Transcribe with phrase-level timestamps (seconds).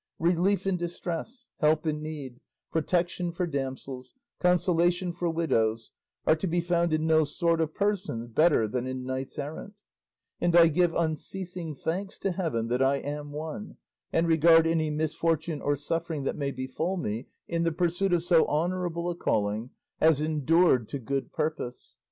[0.17, 2.39] Relief in distress, help in need,
[2.71, 5.91] protection for damsels, consolation for widows,
[6.25, 9.75] are to be found in no sort of persons better than in knights errant;
[10.39, 13.77] and I give unceasing thanks to heaven that I am one,
[14.11, 18.47] and regard any misfortune or suffering that may befall me in the pursuit of so
[18.47, 21.93] honourable a calling as endured to good purpose.